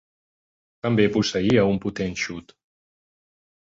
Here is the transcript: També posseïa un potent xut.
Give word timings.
També 0.87 1.05
posseïa 1.17 1.67
un 1.75 1.79
potent 1.85 2.19
xut. 2.25 2.59